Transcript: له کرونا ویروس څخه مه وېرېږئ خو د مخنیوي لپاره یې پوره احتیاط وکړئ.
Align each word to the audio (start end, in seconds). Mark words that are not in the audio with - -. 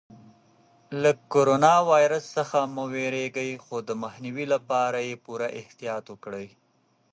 له 1.01 1.11
کرونا 1.33 1.73
ویروس 1.89 2.25
څخه 2.37 2.59
مه 2.75 2.83
وېرېږئ 2.91 3.51
خو 3.65 3.75
د 3.87 3.89
مخنیوي 4.03 4.45
لپاره 4.53 4.97
یې 5.07 5.15
پوره 5.25 5.47
احتیاط 5.59 6.05
وکړئ. 6.09 6.47